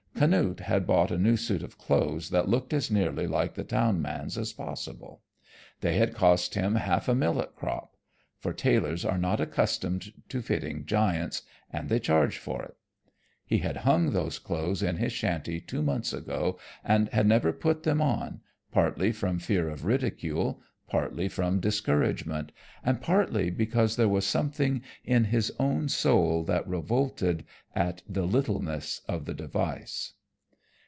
[0.21, 3.99] Canute had bought a new suit of clothes that looked as nearly like the town
[4.03, 5.21] man's as possible.
[5.79, 7.97] They had cost him half a millet crop;
[8.37, 11.41] for tailors are not accustomed to fitting giants
[11.73, 12.75] and they charge for it.
[13.47, 17.81] He had hung those clothes in his shanty two months ago and had never put
[17.81, 18.41] them on,
[18.71, 22.51] partly from fear of ridicule, partly from discouragement,
[22.83, 28.99] and partly because there was something in his own soul that revolted at the littleness
[29.07, 30.11] of the device.